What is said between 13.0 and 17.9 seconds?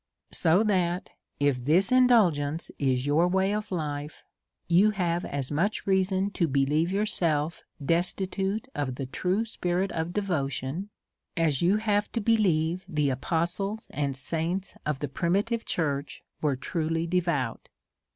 apostles and saints of the primitive church were truly devout.